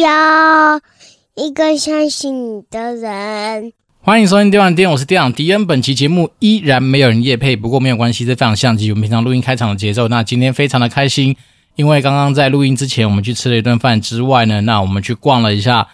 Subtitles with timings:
[0.00, 0.80] 要
[1.34, 3.72] 一个相信你的人。
[4.00, 5.66] 欢迎收听电玩店，我是店长迪恩。
[5.66, 10.06] 本期节目依然没有人夜配，不过没有关系，这非常像极我们平常录音开场的节奏。
[10.08, 11.36] 那今天非常的开心，
[11.74, 15.88] 因为刚刚在录音之前，我们去吃了一顿饭之外呢，那我们去逛了一下，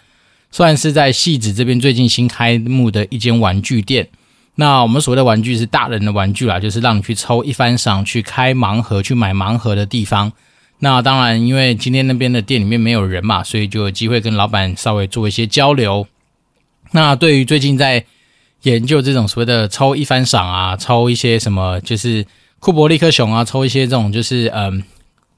[0.51, 4.07] 算是在戏子这边最近新开幕的一间玩具店。
[4.55, 10.31] 那我们所谓的玩具是大人的玩具啦，就是让你去抽一番赏、去开盲盒、去买盲盒的地方。
[10.79, 16.07] 那当然，因为今天那边的店里面没有人嘛，所以就有机会跟老板稍微做一些交流。
[16.91, 18.05] 那对于最近在
[18.63, 22.25] 研究这种所谓的抽一番赏啊，抽一些什么就是
[22.59, 24.83] 库伯利克熊啊，抽一些这种就是嗯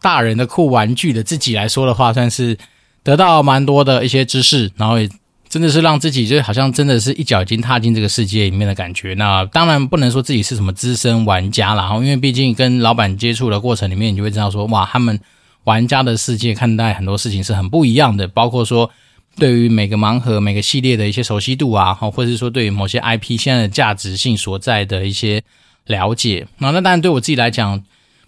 [0.01, 2.57] 大人的酷玩具的自己来说的话，算是
[3.03, 5.09] 得到蛮多的一些知识，然后也。
[5.49, 9.13] 真的是让自己就好像真的是一脚已经踏进这个世界里面的感觉。
[9.13, 15.19] 那当然不能说自己是什么资深玩家啦，因为毕竟跟老板接触的过程里面，你就会知道说，哇，他们
[15.63, 18.27] 玩家的世界看待很多事情是很不一样的。
[18.27, 18.89] 包括说
[19.37, 25.41] 对于每个盲盒、每个系列的一些熟悉度啊，或者是说对于某些 IP 现在的价值性所在的一些
[25.85, 26.47] 了解。
[26.57, 27.83] 那那当然对我自己来讲。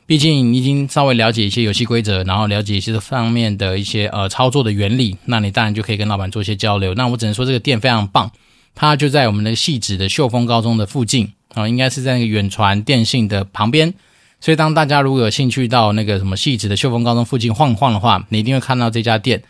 [0.10, 6.96] 毕竟你已经稍微了解一些游戏规则，然后了解一些这方面的一些呃操作的原理，那你当然就可以跟老板做一些交流。
[6.96, 8.32] 那我只能说这个店非常棒，
[8.74, 13.94] 它就在我们的汐止的秀峰高中的附近啊、应该是在那个远传电信的旁边。
[14.42, 19.44] 所以当大家如果有兴趣到那个什么汐止的秀峰高中附近晃晃的话，你一定会看到这家店。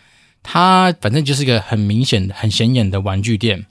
[0.43, 3.65] 它反正就是一个很明显的、很显眼的玩具店。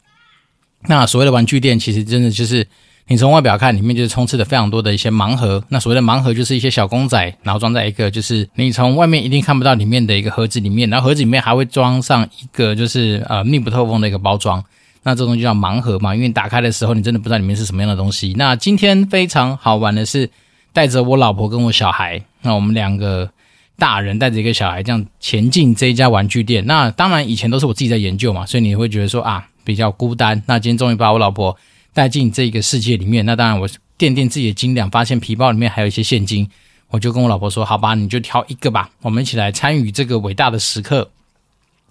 [0.87, 2.67] 那所谓的玩具店，其实真的就是。
[3.11, 5.65] 你从外表看，里面就是充斥着非常多的一些盲盒。
[5.71, 10.89] 那所谓的盲盒，就是一些小公仔，然后装在一个就是你从外面一定看不到里面的一个盒子里面。
[10.91, 14.63] 然后盒子里面还会装上一个就是呃密不透风的一个包装。
[15.03, 18.35] 那这东西叫盲盒嘛，因为打开的时候，你真的不知道里面是什么样的东西。
[18.37, 20.29] 那今天非常好玩的是，
[20.75, 23.31] 带着我老婆跟我小孩，那我们两个
[23.79, 26.63] 大人带着一个小孩这样前进这一家玩具店。
[26.67, 30.43] 那当然以前都是我自己在研究嘛，所以你会觉得说啊比较孤单。
[30.45, 31.57] 那今天终于把我老婆。
[31.99, 36.49] 带进这个世界里面，那当然我掂掂自己的斤两，发现皮包里面还有一些现金，
[36.91, 41.11] 我就跟我老婆说：“好吧，你就挑一个吧，我们一起来参与这个伟大的时刻。”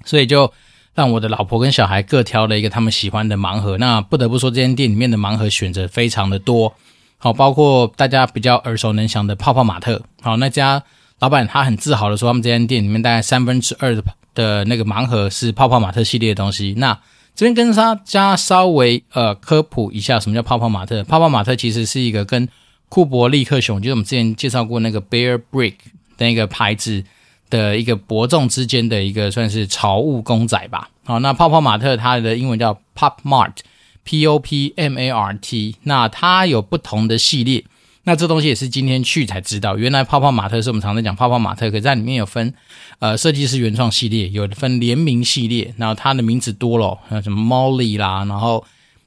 [0.06, 0.50] 所以就
[0.96, 3.78] 让我的老婆跟小孩各挑了一个他们喜欢的盲盒。
[3.80, 6.74] 那不得不说，这间店里面的盲盒选择非常的多，
[7.18, 10.02] 好，包括大家比较耳熟能详的泡泡玛特。
[10.22, 10.82] 好，那家
[11.20, 14.02] 老板他很自豪的说，他们这间店里面大概三分之二的
[14.34, 16.76] 的那个盲盒是泡泡玛特系列的东西。
[16.78, 16.98] 那
[17.38, 21.04] 这边跟大家稍微呃科普一下，什么叫泡泡玛特？
[21.04, 22.50] 泡泡玛特其实是一个跟
[22.90, 25.76] 库伯利克熊，就是我们之前介绍过那个 Bear Brick
[26.18, 27.04] 的那个牌子
[27.52, 30.90] 的一个伯仲之间的一个算是潮物公仔吧。
[31.04, 35.76] 好，那泡泡玛特它的英文叫 Pop Mart，P O P M A R T。
[35.84, 37.64] 那它有不同的系列。
[38.08, 42.54] 那这东西也是今天去才知道，原来泡泡玛特是我们常常讲泡泡玛特，可是在里面有分，
[43.00, 48.64] 呃，设计师原创系列，有分联名系列，然后它的名字多了，什么 Molly 啦，然后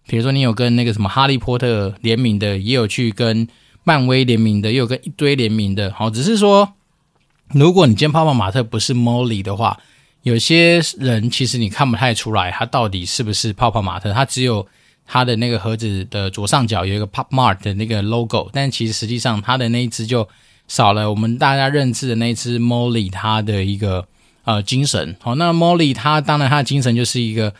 [0.06, 3.48] 比如说你有跟那个什么哈利波特联名的，也有去跟
[3.84, 6.74] 漫威联名的，也有跟一堆联名的，好，只是说
[7.54, 9.78] 如果你今天泡泡玛特不是 Molly 的话，
[10.24, 14.66] 有些人其实你看不太出来，它到底是不是泡泡玛特，它只有。
[15.12, 20.28] 它的那个盒子的左上角有一个 Pop Mart 的那个 logo，但其实实际上它的那一只就
[20.68, 24.06] 少了我们大家认知的那一只 Molly 它的一个
[24.44, 25.16] 呃精神。
[25.20, 27.52] 好，那 Molly 它当然它的精神就是一个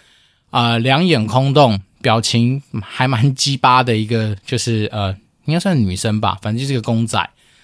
[0.51, 5.17] 啊、两眼空洞，表情还蛮鸡巴的一个，就是呃
[5.47, 7.19] 应该算女生吧，反正就是个公仔。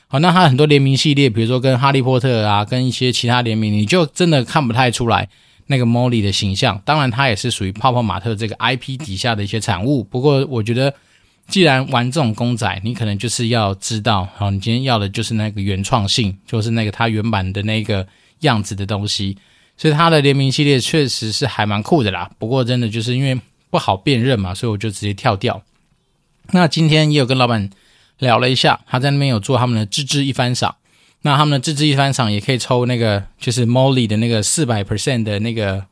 [0.08, 5.28] 好，那它很多联名系列，比如说跟哈利波特啊，跟一些其他联名，你就真的看不太出来。
[5.66, 10.04] 那个 Molly 的形象，当然它也是属于泡泡玛特这个 IP 底下的一些产物。
[10.04, 10.94] 不过我觉得，
[11.49, 18.06] 既然玩这种公仔，你可能就是要知道，好，你今天要的就是那个原创性，就是那个它原版的那个
[18.41, 19.37] 样子的东西。
[19.76, 22.31] 所以它的联名系列确实是还蛮酷的啦。
[22.38, 23.38] 不过真的就是因为
[23.69, 25.62] 不好辨认嘛，所以我就直接跳掉。
[26.52, 27.69] 那今天也有跟老板
[28.19, 30.76] 聊了一下，他在那边有做他们的吱吱一番赏。
[31.26, 35.84] 那他们的自制一番赏也可以抽那个，就是 Molly 的那个四百 percent 的那个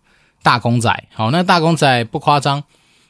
[0.44, 1.08] 大公仔。
[1.12, 2.62] 好，那大公仔不夸张，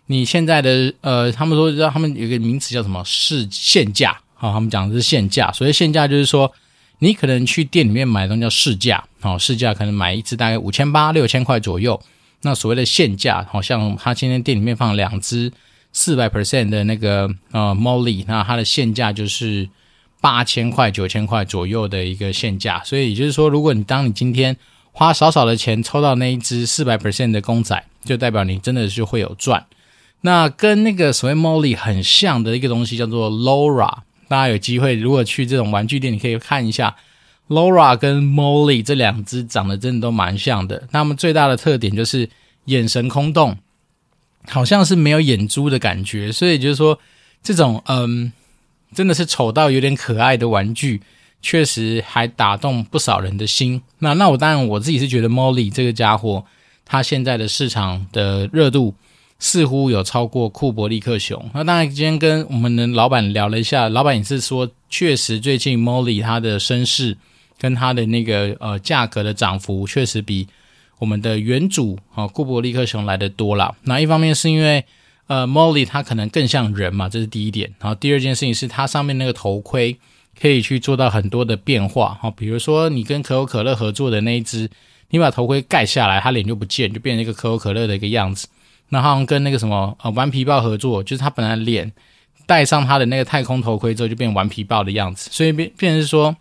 [0.07, 4.19] 你现在的呃，他们说让他们有个名词叫什么市限价。
[4.37, 6.51] 好，他们讲的是限价，所以限价就是说
[7.01, 9.05] 你可能去店里面买的东西叫市价。
[9.21, 12.01] 好，市价可能买一支大概五千八六千块左右。
[12.41, 15.53] 那所谓的限价，好像他今天店里面放两只
[15.93, 19.69] 四百 percent 的那个呃 Molly，那它的限价就是。
[20.25, 24.57] 八千块、九千块左右的一个限价，所以也就是说，如果你当你今天
[24.91, 29.67] 花少少的钱抽到那一只四百 percent 的公仔，就代表你真的是会有赚。
[30.23, 36.97] 那跟那个所谓 Molly 很像的一个东西叫做 Laura，大家有机会如果去这种玩具店，你可以看一下
[37.49, 40.89] Laura 跟 Molly 这两只长得真的都蛮像的。
[40.93, 42.31] 那么最大的特点就是
[42.65, 43.59] 眼神空洞，
[44.49, 46.33] 好像是没有眼珠的感觉。
[46.33, 46.99] 所以就是说，
[47.43, 48.33] 这种嗯，
[48.95, 51.03] 真的是丑到有点可爱的玩具，
[51.43, 53.83] 确实还打动不少人的心。
[53.99, 56.45] 那那我当然我自己是觉得 Molly 这个家伙，
[56.85, 58.95] 它现在的市场的热度。
[59.41, 61.51] 似乎有超过库伯利克熊。
[61.53, 67.15] 那当然，今天跟我们的老板聊了一下，老板也是说，确实最近 Molly 它的身世
[67.59, 70.47] 跟它的那个呃价格的涨幅，确实比
[70.99, 73.75] 我们的原主啊库伯利克熊来得多了。
[73.83, 74.83] 那一方面是因为
[75.27, 77.73] 呃 Molly 它可能更像人嘛，这是第一点。
[77.81, 79.97] 然后第二件事情是它上面那个头盔
[80.41, 82.19] 可以去做到很多的变化。
[82.21, 84.69] 哈，比如说你跟可口可乐合作的那一只，
[85.11, 88.49] 你把头盔盖下来，它脸就不见，就变成一个可口可乐的一个样子。
[88.91, 91.91] 然后跟那个什么呃顽皮豹合作，就是它本来脸
[92.47, 95.31] 戴上它的那个太空头盔之后，就变顽皮豹的样子。
[95.33, 96.37] 所以变变成是说，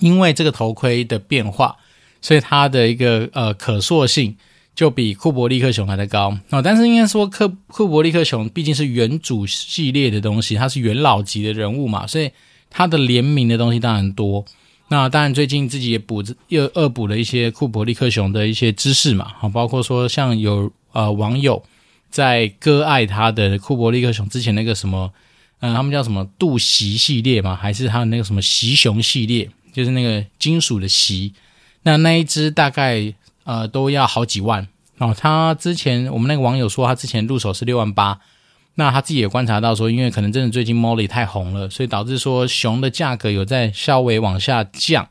[0.00, 1.76] 因为这个头盔的变化，
[2.20, 4.36] 所以它的一个呃可塑性
[4.80, 6.62] 就比库伯利克熊还的高哦。
[6.62, 12.30] 但是应该说，克库伯利克熊毕竟是原主系列的东西，它是元老级的人物嘛，所以
[12.70, 14.44] 它的联名的东西当然多。
[14.88, 20.72] 那当然最近自己也补又恶补了一些库伯利克熊的一些知识嘛，好，包括说像有。
[20.92, 21.62] 呃，网友
[22.10, 25.12] 在割爱他的库伯利克熊之前那个什么，
[25.60, 31.32] 嗯、他们叫什么杜袭系列嘛，还是他的那个什么袭熊系列，就是那个金属的袭，
[31.84, 33.14] 那那一只大概
[33.50, 34.68] 呃都要好几万
[34.98, 35.12] 哦。
[35.18, 38.20] 他之前我们那个网友说他之前入手是六万八，
[38.76, 45.08] 那他自己也观察到说，因为可能真的最近 Molly 太红了，所以导致说熊的价格有在稍微往下降，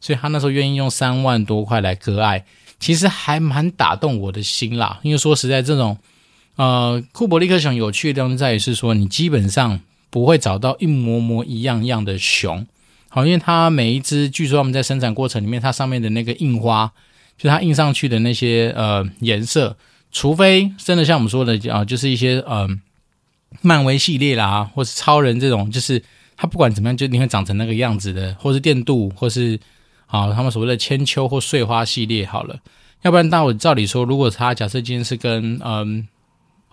[0.00, 2.44] 所以他那时候愿意用三万多块来割爱。
[2.78, 5.98] 其实还蛮打动我的心啦，因为说实在，这种
[6.56, 12.66] 呃库伯利克熊有趣的地方在于是说，你基本上不会找到一模模一样样的熊，
[13.10, 16.90] 好，因为它每一只，据说他们在生产过程里面，它上面的那个印花，
[17.40, 19.76] 就它印上去的那些呃颜色，
[20.12, 22.68] 除非真的像我们说的啊、就是一些呃
[23.62, 26.02] 漫威系列啦，或是超人这种，就是
[26.36, 29.58] 它不管怎么样，就你会长成那个样子的，或是电镀，或是。
[30.12, 32.58] 好，他们所谓的千秋或碎花系列好了，
[33.02, 36.08] 要不然，那我照理说，如果他假设今天是跟嗯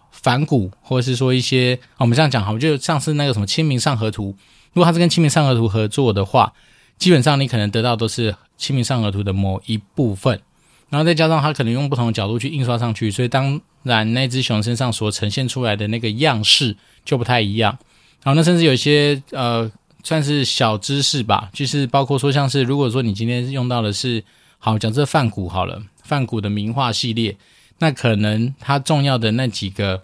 [0.10, 4.32] 反骨，或者是说一些，我们这样讲好，就像是那个什么《清明上河图》，
[4.74, 6.52] 如果他是跟《清明上河图》合作的话，
[6.98, 10.42] 基本上你可能得到都是《清明上河图》的某一部分，
[10.90, 17.78] 然后再加上他可能用不同的角度去印刷上去，所以当然那只熊身上所呈现出来的那个样式就不太一样。
[18.24, 19.72] 然后那甚至有一些呃。
[20.04, 24.24] 算是小知识吧，就是包括说，像是如果说你今天用到的是，
[24.58, 27.36] 好讲这梵谷好了，梵谷的名画系列，
[27.80, 30.04] 那可能它重要的那几个，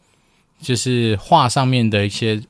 [0.59, 2.41] 就是画上面的一些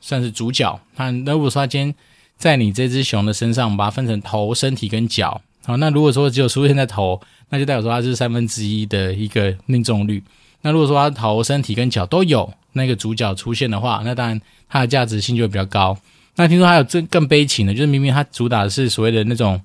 [0.00, 0.78] 算是主角。
[0.94, 1.94] 那如果说他今天
[2.36, 10.22] 在你这只熊的身上，把它分成头、身体跟脚，好，那如果说只有出现在头，那就代表说它是三分之一的一个命中率。
[10.62, 15.98] 那如果说它头、身体跟脚都有那个主角出现的话，那当然它的价值性就会比较高。
[16.36, 19.60] 那听说还有这更悲情的，就是明明它主打的是所谓的那种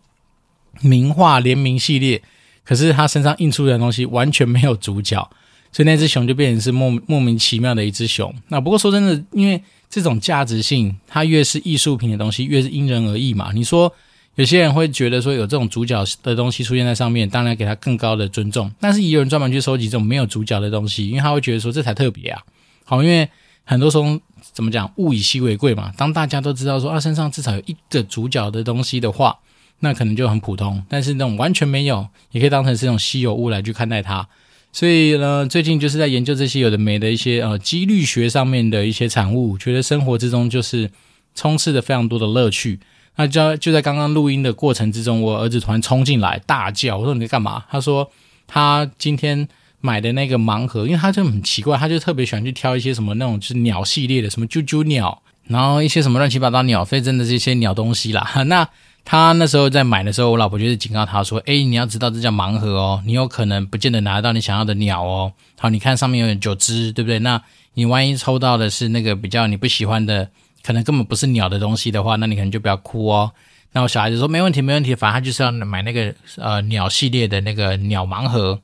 [0.81, 2.21] 名画联名系列，
[2.63, 5.29] 可是它身上印出的东西完全没有主角，
[5.71, 8.33] 所以那只熊就变成是莫莫名其妙的一只熊。
[8.47, 13.51] 那不过说真的，因为这种价值性，它越是艺术品的东西，越是因人而异嘛。
[13.53, 13.93] 你说
[14.35, 22.41] 有些人会觉得说有这种主角的东西出现在上面，当然给他更高的尊重，但是也有人专门去收集这种没有主角的东西，因为他会觉得说这才特别啊。
[22.83, 23.29] 好，因为
[23.63, 24.19] 很多时候。
[24.53, 24.89] 怎么讲？
[24.97, 25.91] 物以稀为贵嘛。
[25.97, 29.35] 当大家都知道说啊，身上至少有一个主角的东西的话，
[29.79, 30.81] 那可能就很普通。
[30.87, 34.25] 但是那种完全没有，也可以当成是一种稀有物来去看待它。
[34.71, 40.91] 所以呢，最近就是在研究这些有的没的一些呃几率学上面的一些产物，觉得生活之中就是
[41.33, 42.79] 充斥着非常多的乐趣。
[43.15, 47.63] 那就就在刚刚录音的过程之中，我儿子突然冲进来大叫，我说你在干嘛？
[47.69, 48.11] 他说
[48.47, 49.47] 他今天。
[49.81, 58.27] 买的那个盲盒，因为他就很奇怪，他就特别喜欢去挑一些什么那种就是鸟系列的，什么啾啾鸟，然后一些什么乱七八糟鸟，飞真的是一些鸟东西啦。
[58.47, 58.67] 那
[59.03, 65.31] 他那时候在买的时候，我老婆就是警告他说：“诶，你要知道这叫盲盒哦，你有可能不见得拿得到你想要的鸟哦。
[65.59, 67.19] 好，你看上面有九只，对不对？
[67.19, 67.39] 那
[67.75, 70.27] 你万一抽到的是那个比较你不喜欢的，
[70.65, 73.31] 可能根本不是鸟的东西的话，那你可能就不要哭哦。
[73.73, 78.59] 那我小孩子说没问题，没问题，反正他就是要买那个呃鸟系列的那个鸟盲盒。”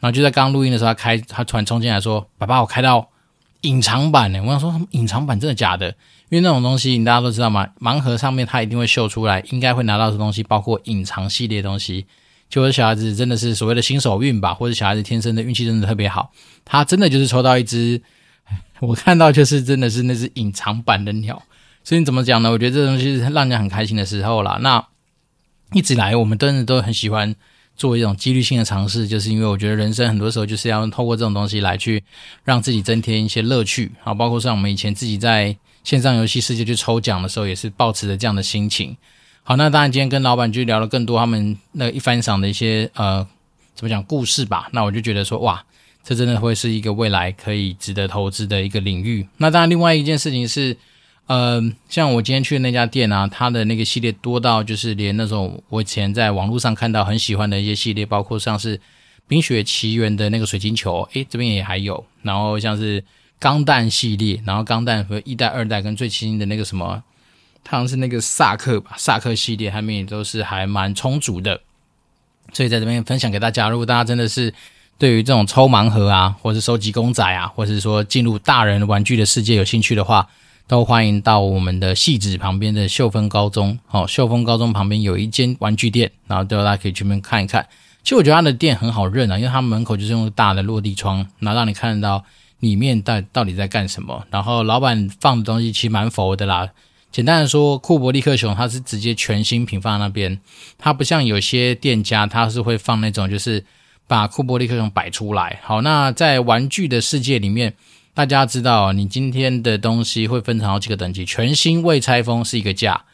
[0.00, 3.08] 然后就在刚录音的时候，他开，他突然冲进来说：“爸爸，我开到
[3.62, 5.88] 隐藏版呢！”我想说，隐藏版真的假的？
[6.28, 12.04] 因为那种东西，你大家都知道嘛，盲盒上面他一定会秀出来，应该会拿到的东西，包括隐藏系列的东西。
[12.50, 16.30] 就是小孩子真的是所谓的新手运吧，或者小孩子天生的运气真的特别好，
[16.64, 18.00] 他真的就是抽到一只，
[18.80, 21.42] 我看到就是真的是那只隐藏版的鸟。
[21.82, 22.50] 所以你怎么讲呢？
[22.50, 24.58] 我觉得这东西是让人很开心的时候啦。
[24.62, 24.84] 那
[25.72, 27.34] 一直来我们真的都很喜欢
[27.76, 32.02] 做一种几率性的尝试，就是因为我觉得人生很多时候就是要透过这种东西来去
[32.42, 38.96] 让自己增添一些乐趣啊，包括像我们以前自己在线上游戏世界去抽奖的时候，也是抱持着这样的心情。
[39.42, 43.26] 好，那当然今天跟老板就聊了更多他们那一番赏的一些呃
[43.74, 44.70] 怎么讲故事吧。
[44.72, 45.62] 那我就觉得说哇，
[46.04, 49.26] 这真的会是一个未来可以值得投资的一个领域。
[49.38, 50.76] 那当然另外一件事情是，
[51.26, 58.76] 呃，像我今天去的那家店啊，它的那个系列多到就是连那种我以前在网络上看到很喜欢的一些系列，包括像是
[59.26, 62.04] 《冰雪奇缘》的那个水晶球，诶，这边也还有。
[62.22, 63.02] 然后像是
[63.38, 67.02] 钢弹系列，然后钢弹和一代、二代跟最新的那个什么。
[67.66, 71.58] 好像是那个萨克吧，萨克系列他们也都是还蛮充足的，
[72.52, 73.70] 所以在这边分享给大家。
[73.70, 74.52] 如果大家真的是
[74.98, 80.28] 对于这种抽盲盒啊，或是收集公仔啊，或是说进入大人玩具的世界有兴趣的话，
[80.66, 83.78] 都欢迎到我们的汐止旁边的秀峰高中。
[83.90, 87.66] 哦，秀峰高中旁边有一间玩具店，然后大家可以去那边看一看。
[88.02, 92.24] 其实我觉得他的店很好认啊，因为他门口就是用大的落地窗，然后让你看到
[92.60, 94.24] 里面到到底在干什么。
[94.30, 96.68] 然后老板放的东西其实蛮佛的啦。
[97.10, 100.38] 简单的说，库伯利克熊它是直接全新品放在那边，
[100.78, 103.64] 它不像有些店家，它是会放那种就是
[104.06, 105.60] 把库伯利克熊摆出来。
[105.62, 107.74] 好，那在玩具的世界里面，
[108.12, 113.04] 大家知道，你今天的东西会分成好几个等级，全新未拆封是一个价，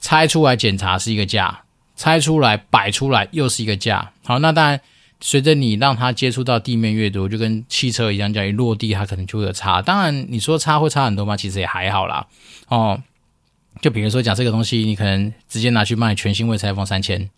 [0.00, 1.60] 拆出来检查是一个价，
[1.96, 4.12] 拆出来摆出来又是一个价。
[4.24, 4.80] 好，那当然
[5.20, 9.82] 随着你让它接触到地面越多，就跟汽车一样，叫一落地它可能就会有差。
[9.82, 11.36] 当然你说差会差很多吗？
[11.36, 12.26] 其实也还好啦。
[12.68, 13.00] 哦。
[13.80, 17.30] 就比如说，讲这个东西，你可能直接拿去卖，全新未拆封三千，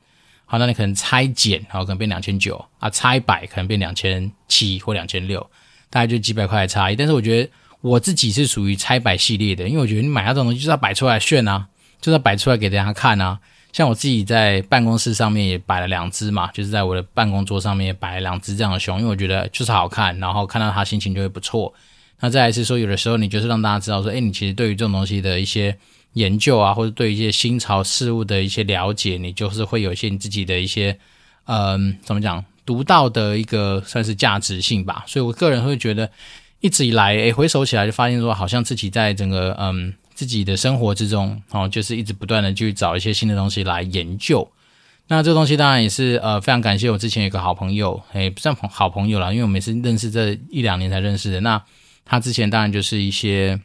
[0.50, 5.40] 好，那你可能拆减，好，可能变两千九啊，拆百可能变两千七或两千六，
[5.88, 6.96] 大概就几百块的差异。
[6.96, 7.48] 但是我觉得
[7.80, 11.68] 我自己是属于拆百系列的，因为我觉得你买那种东西就是要摆出来炫啊，
[12.00, 13.38] 就是要摆出来给大家看啊。
[13.72, 21.72] 像我自己在办公室上面也摆了两只嘛，就是在我的办公桌上面摆了两只这样的熊，因为我觉得就是好看，然后看到它心情就会不错。
[22.20, 25.76] 那再来是说，有的时候你就是让大家知道说，诶，你其实对于这种东西的一些。
[26.14, 30.98] 研究啊，或者对一些新潮事物的一些了解，你就是会有一些你自己的一些，
[31.44, 35.04] 嗯，怎么讲，独到的一个算是价值性吧。
[35.06, 36.10] 所以我个人会觉得，
[36.58, 44.50] 一直以来，诶，回首起来就发现说，好像自己在整个嗯自己的生活之中，哦，就是一直不断的去找一些新的东西来研究。
[45.06, 51.40] 那这东西当然也是呃非常感谢我之前有个好朋友，诶，不算好朋友啦，因为我们是认识这一两年才认识的。
[51.40, 51.62] 那
[52.10, 53.58] 他之前当然就是一些。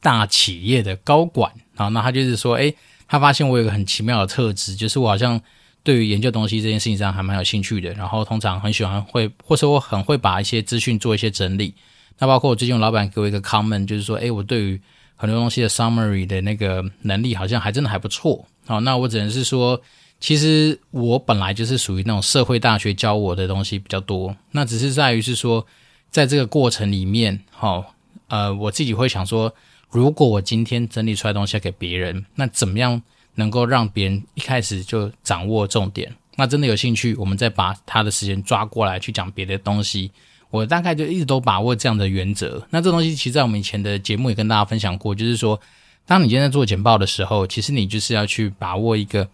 [0.00, 2.72] 大企业的高管啊，那他就是说，诶，
[3.08, 5.40] 他发现我有个很奇妙的特质，就是我好像
[5.82, 11.74] 对于研究东西这件事情上还蛮有兴趣的，然后通常很喜欢会，或者我很会把一些资讯做一些整理。
[12.16, 14.80] 那包括我最近老板给我一个 comment，就是说，诶，我对于
[15.16, 18.46] 很多东西的 summary 的那个能力好像还真的还不错。
[18.66, 19.82] 好，那我只能是说，
[20.20, 25.66] 其实我本来就是属于那种社会大学教我的东西比较多，那只是在于是说，
[26.10, 27.94] 在这个过程里面，好，
[28.28, 29.54] 呃，我自己会想说。
[29.90, 33.00] 如果我今天整理出来东西要给别人，那怎么样
[33.36, 36.14] 能够让别人一开始就掌握重点？
[36.36, 40.10] 那真的有兴趣，我们再把他的时间抓过来去讲别的东西。
[40.50, 42.66] 我大概就一直都把握这样的原则。
[42.68, 45.58] 那这东西其实在我们以前的节目也跟大家分享过，就是说，
[46.04, 49.30] 当你今天在做简报的时候，其实你就是要去把握一个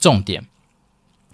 [0.00, 0.44] 重点，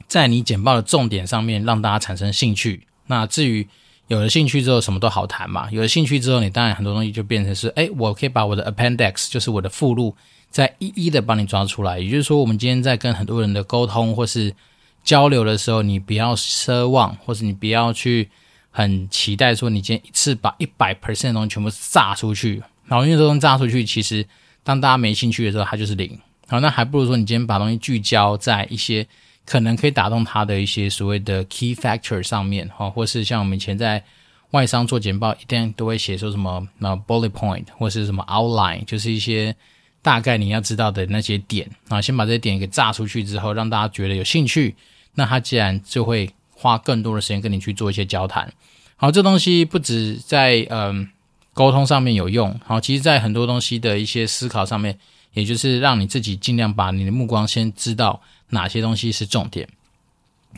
[0.07, 2.87] 在你简报的重点上面让大家产生兴趣。
[3.07, 3.67] 那至于
[4.13, 5.71] 有了兴趣之后，什么都好谈嘛。
[5.71, 10.15] 有了兴趣之后，你当然很多东西就变成是，哎，我可以把我的 appendix，就是我的附录，
[10.51, 11.99] 再一一的帮你抓出来。
[11.99, 14.55] 也就是说，我们今天在跟很多人的沟通或是
[15.03, 18.29] 交流的时候，你不要奢望，或是你不要去
[18.71, 22.63] 很期待说，你今天一次把一百 percent 的东西全部炸出去。
[22.85, 24.23] 然后因为这东西炸出去，其实
[24.63, 26.21] 当大家没兴趣的时候，它就是零。
[26.49, 29.07] 好，那还不如说，你今天把东西聚焦在一些。
[29.45, 34.03] 可能可以打动他的一些所谓的 key factor 上面，哈，或是像我们以前在
[34.51, 39.55] 外商做简报，一定都会写说什么那 bullet point 或是什么 outline，就是一些
[40.03, 44.75] 大概你要知道的那些点啊，先把这些点给炸出去之后，让大家觉得有兴趣，
[45.15, 48.53] 那他既然就会花更多的时间跟你去做一些交谈。
[48.97, 51.09] 好，这东西不止在嗯
[51.55, 54.99] 沟通上面有用，好，其实在很多东西的一些思考上面，
[55.33, 58.23] 也就是让你自己尽量把你的目光先知道。
[58.55, 59.67] 哪些东西是重点？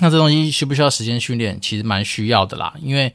[0.00, 1.60] 那这东西需不需要时间训练？
[1.60, 3.14] 其实蛮需要的啦，因为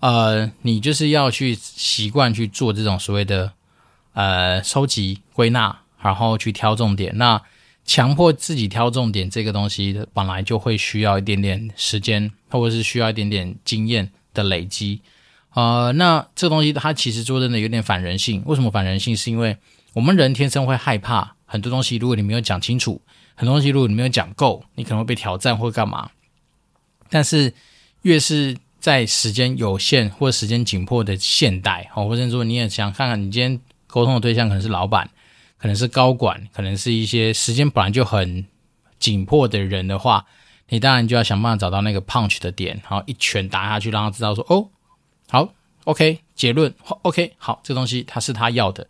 [0.00, 3.52] 呃，你就是要去习惯去做这种所谓的
[4.14, 7.16] 呃收集归纳，然后去挑重点。
[7.16, 7.40] 那
[7.84, 15.00] 强迫自己挑重点这个东西，本来就会需要一点点时间，或者是需要一点点经验的累积。
[15.54, 18.42] 呃，那这东西它其实说真的有点反人性。
[18.46, 19.16] 为什么反人性？
[19.16, 19.56] 是因为
[19.94, 23.00] 我们人天生会害怕很多东西，如果你没有讲清楚。
[23.34, 26.10] 很多东西如果你没有讲够，你可能会被挑战或干嘛。
[27.08, 27.54] 但是
[28.02, 35.08] 越是在时间有限或时间紧迫的现代，哦，或者说你也想看看，你今天沟通的对象可能是老板，
[35.56, 38.44] 可能是高管，可能是一些时间本来就很
[38.98, 40.26] 紧迫的人的话，
[40.68, 44.68] 你当然就要想办法找到那个 punch 的点，然后一拳打下去，让他知道说，哦，
[45.28, 45.54] 好
[45.84, 48.84] ，OK，结论，OK，好，这东西他是他要的。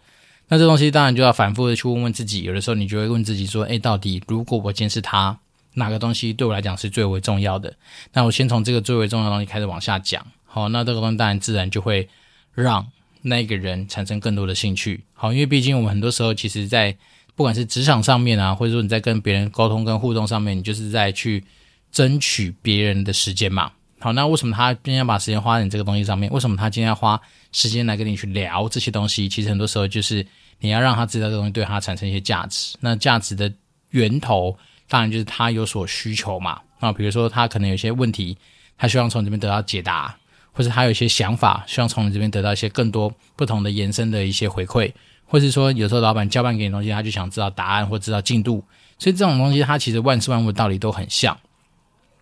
[0.48, 5.38] 那这东西当然就要反复的去问问自己，有的时候你就会问自己说，诶，到底如果我监视他？
[5.74, 7.72] 哪个东西对我来讲是最为重要的？
[8.12, 10.26] 那我先从这个最为重要的东西开始往下讲。
[10.44, 12.08] 好，那这个东西当然自然就会
[12.54, 12.84] 让
[13.22, 15.04] 那个人产生更多的兴趣。
[15.12, 16.96] 好，因为毕竟我们很多时候其实，在
[17.36, 21.44] 不管是职场上面啊，或者说你在跟别人沟通跟互动上面，你就是在去
[21.92, 23.70] 争取别人的时间嘛。
[23.98, 26.30] 好，那为什么他今天要把时间花在你这个东西上面？
[26.32, 27.20] 为什么他今天要花
[27.52, 29.28] 时间来跟你去聊这些东西？
[29.28, 30.26] 其实很多时候就是
[30.60, 32.76] 你要让他知道这个东西对他产生一些价值。
[32.80, 33.52] 那价值的
[33.90, 34.56] 源头。
[34.90, 38.34] 当然就是他有所需求嘛，啊，比如说他可能有些问题，
[38.78, 40.16] 他希望从这边得到解答，
[40.50, 44.90] 或者他有一些想法，希望从你这边得到一些更多不同的延伸的一些回馈，
[45.26, 48.64] 或是说有时候老板交办给你东西，他就想知道答案或知道进度，
[48.98, 51.38] 所以这种东西它其实万事万物道理都很像。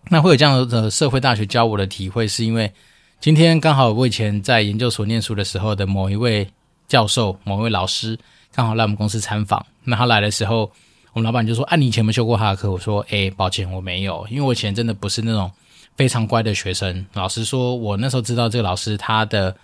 [0.08, 2.72] 那会有这样的社会大学教我的体会，是因为
[3.20, 6.48] 今天刚好我以前在研究所念书的时候的某一位
[6.88, 8.18] 教授、某一位老师
[8.52, 10.70] 刚好来我们公司参访，那他来的时候。
[11.12, 15.50] 我们老板就说：“啊，你以前有没修过他的课？”我说：“诶，抱歉，我没有，因为我以前真的不是那种
[15.96, 17.06] 非常乖的学生。
[17.14, 19.56] 老实说，我那时候知道这个老师他的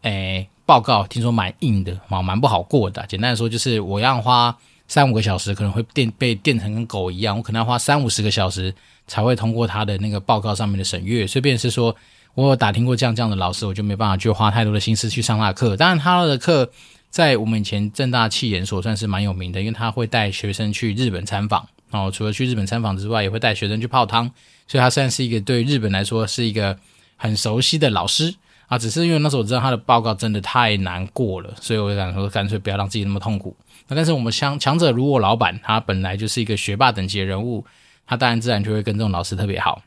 [0.00, 3.04] 诶报告，听说蛮硬的，蛮蛮不好过的。
[3.06, 4.56] 简单来说，就是我要花
[4.94, 8.72] 三五个小时，可能会电被电成跟狗一样，我可能要花三五十个小时
[9.08, 11.26] 才会通过他的那个报告上面的审阅。
[11.26, 11.96] 所以，便是说
[12.34, 15.76] 我有打听过这样这样的老师，我就没办法去花太多的心思去上他的课。
[15.76, 16.70] 当然，他的课。”
[17.10, 24.28] 在我们以前正大气研所算是蛮有名的，因为他会带学生去日本参访，然后除了去日本参访之外，也会带学生去泡汤，
[24.66, 26.76] 所以他算是一个对日本来说是一个
[27.16, 28.34] 很熟悉的老师
[28.66, 28.76] 啊。
[28.76, 33.56] 只是因为那时候我知道他的报告真的太难过了，所以我就想说干脆不要让自己那么痛苦。
[33.88, 37.64] 那但是我们强强者如我老板，他本来就是一个学霸等级的人物，
[38.06, 39.82] 他当然自然就会跟这种老师特别好。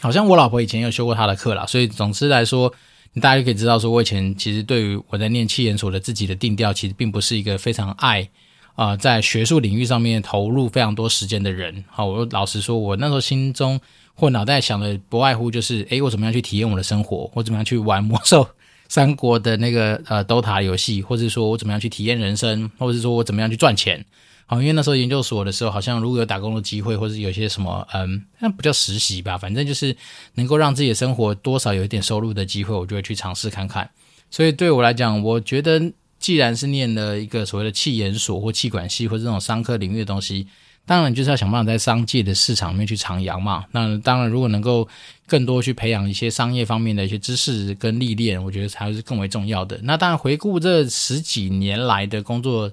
[0.00, 2.74] 好像我老婆以前有修过他的课啦，所以总之来说。
[3.20, 8.28] 大家就可以知道，说我以前其实对于我在念企研所的自己的定调，其实并不是一个非常爱
[8.74, 11.84] 啊、在学术领域上面投入非常多时间的人。
[11.88, 13.80] 好，我老实说，我那时候心中
[14.14, 18.48] 或脑袋想的不外乎就是，诶，我怎么样去体验我的生活，我怎么样去玩魔兽
[18.88, 24.04] 三国的那个呃 DOTA 游戏，或者说我怎么样去体验人生，或者说我怎么样去赚钱。
[24.46, 29.96] 好，因为那时候研究所的时候，好像如果有打工的机会，或者有些什么，嗯，那不叫实习吧，反正就是
[30.34, 33.88] 能够让自己的生活多少有一点收入的机会，我就会去尝试看看。
[34.30, 35.80] 所以对我来讲，我觉得
[36.18, 40.46] 既然是念了一个所谓的气研所或气管系或者这种商科领域的东西，
[40.86, 43.64] 当然就是要想办法在商界的市场里面去徜徉嘛。
[43.72, 44.86] 那当然，如果能够
[45.26, 49.78] 更多去培养一些商业方面的一些知识跟历练，我觉得才是更为重要的。
[49.82, 52.70] 那当然，回顾这十几年来的工作。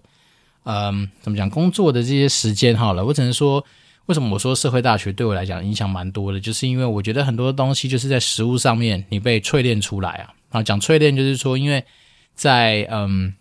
[0.64, 1.50] 嗯，怎么讲？
[1.50, 3.66] 工作的这些时间好了，我只能说，
[4.06, 10.34] 为什么我说社会大学对我来讲影响蛮多的，就是因为我觉得很多东西就是在实务上面你被淬炼出来啊。
[10.52, 11.84] 啊，讲淬炼就是说，因为
[12.36, 13.34] 在嗯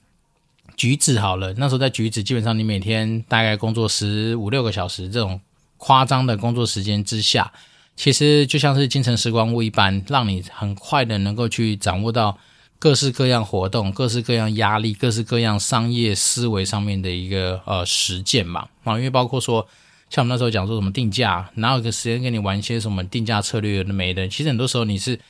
[0.81, 5.38] 橘子好了，那时候在橘子，基本上你每天大概工作十五六个小时这种
[5.77, 7.53] 夸张的工作时间之下，
[7.97, 12.38] 其实就像是精神时光屋一般，让你很快的能够去掌握到。
[12.79, 19.69] 各式各样活动，各式各样压力，各式各样商业思维上面的一个呃实践嘛啊，因为包括说
[20.09, 24.27] 像我们那时候讲说什么定价，哪有个时间跟你玩一些什么定价策略的没的？
[24.29, 25.21] 其实很多时候你是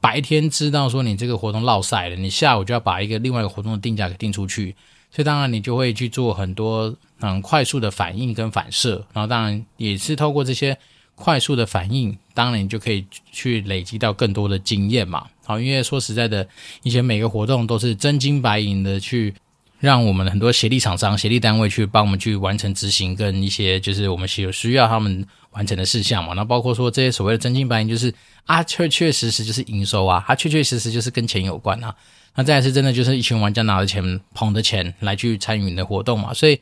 [0.00, 4.76] 白天知道说你这个活动落赛了，你下午就要把一个另外一个活动的定价给定出去，
[5.10, 10.76] 所以当然你就会去做很多很快速的反应跟反射，然后当然也是透过这些。
[11.16, 15.26] 快速的反应，当然你就可以去累积到更多的经验嘛。
[15.44, 16.48] 好，因为说实在的，
[16.82, 19.34] 以前每个活动都是真金白银的去
[19.80, 26.32] 让我们很多协力厂商、协力单位去帮我们去完成执行，跟一些就是我们需需要他们完成的事项嘛。
[26.32, 28.10] 那包括说这些所谓的真金白银，就是
[28.46, 31.94] 啊，确确实实就是营收啊，它确确实实就是跟钱有关啊。
[32.40, 36.58] 那再来是真的就是一群玩家拿着钱、捧着钱来去参与你的活动嘛，所以。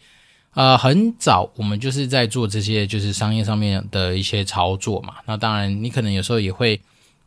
[0.55, 5.13] 呃，很早我们就是在做这些，就是商业上面的一些操作嘛。
[5.25, 6.81] 那当然，你可能有时候也会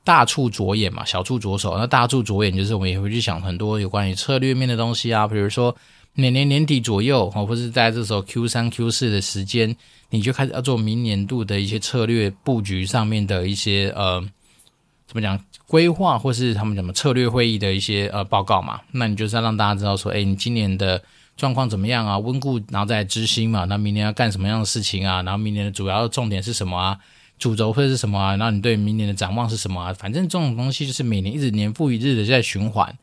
[0.03, 1.77] 大处着眼嘛，小处着手。
[1.77, 5.73] 那大处着眼就是我们也会去想很多有关于策略面的东西啊，比如说
[6.13, 9.73] 每年年底左右，或者是在这时候 Q 三、Q 四的时间，
[10.09, 14.21] 你就开始要做明年度的一些策略布局上面的一些呃，
[15.11, 18.79] 怎么讲规划，或是他们怎么策略会议的一些呃报告嘛。
[18.93, 21.01] 那你就是要让大家知道说，哎，你今年的。
[21.37, 23.65] 状况怎么样啊，温故，然后再来知新嘛。
[23.65, 25.23] 那明年要干什么样的事情啊？
[25.23, 26.95] 然后明年的主要重点是什么啊？
[27.39, 28.35] 主轴会是什么啊？
[28.35, 29.93] 然后你对明年的展望是什么啊？
[29.93, 32.95] 反正这种东西就是每年一直年复一日的在循环。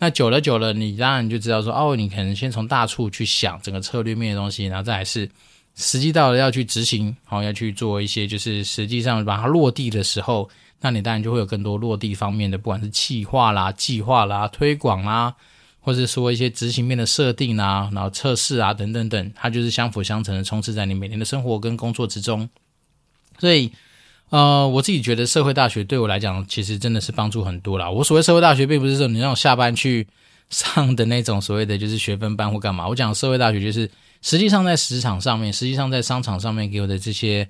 [0.00, 5.30] 那久了久了，你当然就知道说，哦，你可能先从大处去想整个策略面的东西，然后再来是
[5.74, 15.34] 实际到了要去执行，好，要去做一些就是实际上把它落地的时候，那你当然就会有更多落地方面的，不管是企划啦、计划啦、推广啦，
[15.80, 22.48] 或者说一些执行面的设定啦，然后测试啊等等等，它就是相辅相成的，充斥在你每天的生活跟工作之中。
[23.38, 23.72] 所以，
[24.30, 27.90] 呃，我自己觉得社会大学对我来讲，其实真的是帮助很多啦。
[27.90, 30.06] 我所谓社会大学，并不是说你让我下班去
[30.50, 32.86] 上的那种所谓的就是学分班或干嘛。
[32.88, 33.90] 我讲社会大学，就是
[34.22, 37.48] 实际上在职场上面，实际上在商场上面给我的这些，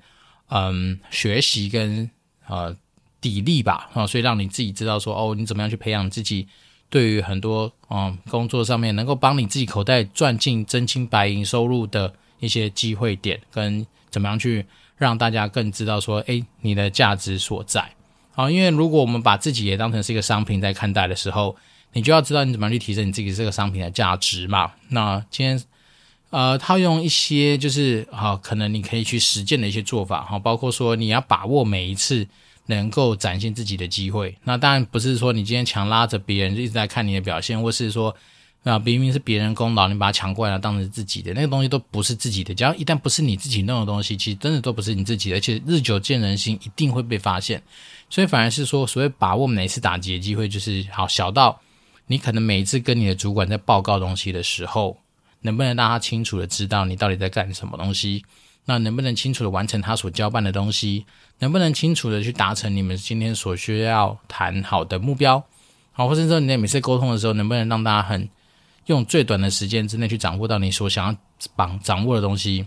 [0.51, 2.09] 嗯，学习跟
[2.47, 2.75] 呃
[3.21, 6.47] 砥砺吧，啊，所以让你自己知道说，哦，你怎么样去培养自己，
[6.89, 14.67] 对于很多嗯工作上面能够帮你自己口袋赚进真金白银收入的一些机会点，跟怎么样去。
[14.99, 17.89] 让大家更知道说，诶，你的价值所在。
[18.33, 21.55] 好，因为如果我们把自己也当成是一个商品在看待的时候，
[21.93, 24.73] 你就要知道你怎么样去提升你自己这个商品的价值嘛。
[24.89, 25.63] 那今天，
[26.31, 32.27] 呃，套用一些就是好，可能你可以去实践的一些做法，哈，包括说你要把握每一次
[32.69, 34.35] 能够展现自己的机会。
[34.45, 38.17] 那当然不是说你今天强拉着别人一直在看你的表现，或是说。
[38.65, 42.53] 啊明明是别人功劳，你把它抢过来，当成自己的那个东西都不是自己的。
[42.53, 47.63] 只要一旦不是你自己弄的东西，其实真的都不是你自己的，而且日久见人心，一定会被发现。
[48.11, 51.59] 所以反而是说，所谓把握每一次打击的机会，就是好小到
[52.09, 54.99] 你可能每一次跟你的主管在报告东西的时候，
[55.41, 58.23] 能不能让他清楚的知道你到底在干什么东西？
[58.71, 61.07] 那能不能清楚的完成他所交办的东西？
[61.39, 65.43] 能不能清楚的去达成你们今天所需要谈好的目标？
[65.93, 68.29] 好，或者说你在每次沟通的时候，能不能让大家很
[68.85, 71.17] 用最短的时间之内去掌握到你所想要
[71.57, 72.67] 绑掌握的东西，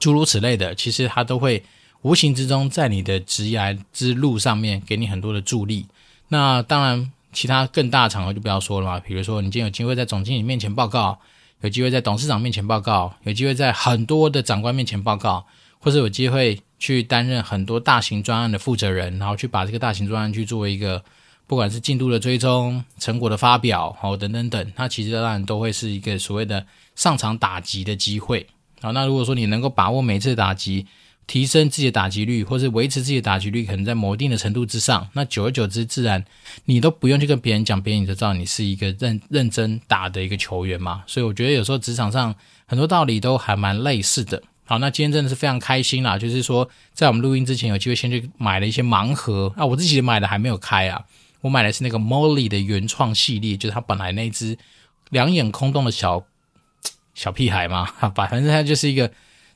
[0.00, 1.62] 诸如此类的，其实它都会
[2.02, 5.86] 无形之中在你的职涯之路上面给你很多的助力。
[6.26, 8.98] 那当然，其他更大的场合就不要说了嘛。
[8.98, 11.16] 比如说，你今天有机会在总经理面前报告，
[11.60, 15.46] 有机会在董事长面前报告，有机会在很多的长官面前报告，
[15.78, 21.02] 或者有机会去担任很多大型专案的负责人，然后去把这个大型专案去作为一个。
[21.48, 26.66] 不管是进度的追踪、成果的发表，好等等等，它其实当然都会是一个所谓的
[26.96, 28.44] 上场打击的机会。
[28.80, 30.84] 好，那如果说你能够把握每次打击，
[31.26, 36.24] 提升自己的打击率，或是维持自己的打击率，可能在某定的程度之上，那久而久之，自然
[36.66, 41.02] 你都不用去跟别人讲，别人也就知道你是一个认认真打的一个球员嘛。
[41.06, 42.34] 所以我觉得有时候职场上
[42.66, 44.42] 很多道理都还蛮类似的。
[44.64, 51.04] 好，那今天真的是非常开心啦，就是说在我们录音之前有机会先去买了一些盲盒啊，我自己买的还没有开啊。
[51.42, 54.58] 我买的是那个 Molly 的原创系列，就是他本来那只
[55.10, 56.24] 两眼空洞的小
[57.14, 57.84] 小屁孩嘛，
[58.14, 59.08] 反正它就是一个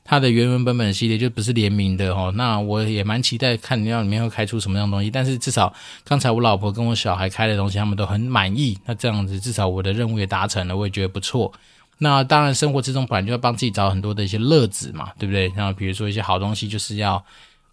[0.03, 2.31] 它的原文本本系列，就不是联名的哦。
[2.35, 8.77] 那我也蛮期待看你要里面会开出什么样的东西，但是至少刚才我老婆跟我小孩开的东西，他们都很满意。
[8.85, 11.51] 那这样子至少我的任务也达成了，我也觉得不错。
[11.99, 15.51] 那当然生活之中本来就要帮自己找很多的一些乐子嘛，对不对？
[15.55, 17.23] 那比如说一些好东西，就是要。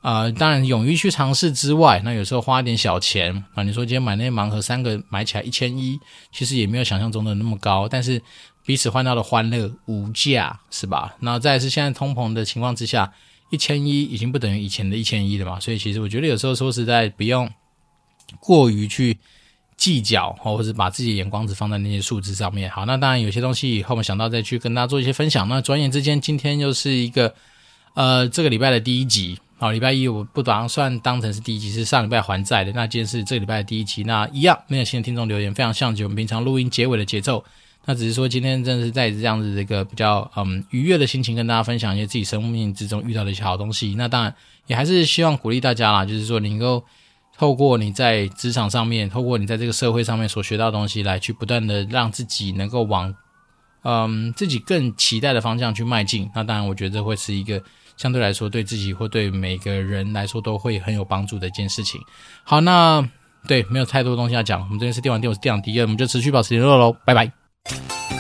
[0.01, 3.65] 呃，当然，勇于去尝试之外，那有时候花点小钱啊。
[3.65, 5.99] 你说今天买那些盲盒，三个买起来一千一，
[6.31, 8.23] 其实也没有想象中的那么高，但是
[8.69, 11.17] 彼此换到的欢乐无价，是吧？
[11.21, 13.11] 那再是现在通膨的情况之下，
[13.49, 15.59] 一千一已经不等于以前的一千一了嘛。
[15.59, 17.51] 所以其实我觉得有时候说实在，不用
[18.41, 19.17] 过于去
[19.79, 22.71] 计较，或者把自己的眼光只放在那些数字上面。
[22.71, 25.49] 好，那当然有些东西以后我们想到再去跟大家做一些分享。
[25.49, 27.35] 那转眼之间，今天又是一个
[27.95, 29.39] 呃这个礼拜的第一集。
[29.57, 32.73] 好，礼拜一我不打算当成是第一集，是上礼拜还债的。
[32.73, 37.43] 那今天是这个礼拜的第一集，那一样没有新的听众留言，非常像极我们平常录音结尾的节奏。
[37.85, 43.95] 那只是说今天真的是在这样子的一个比较嗯愉悦的心情，跟大家分享一些自己生命之中遇到的一些好东西。
[43.97, 44.35] 那当然
[44.67, 46.85] 也还是希望鼓励大家啦，就是说你能够
[47.37, 53.15] 透过你在职场上面，透过你在这个社会上面所学到的东西，来去不断的让自己能够往
[53.83, 56.31] 嗯自己更期待的方向去迈进。
[56.35, 57.63] 那当然，我觉得会是一个。
[57.97, 62.01] 相对来说，对自己或对每个人来说都会很有帮助的一件事情。
[62.45, 63.05] 好，那
[63.49, 67.38] 对没有太多东西要讲，我们这边是电玩店，我是电玩迪恩，我们就持续保持联络喽，拜拜。
[67.69, 68.18] Thank you.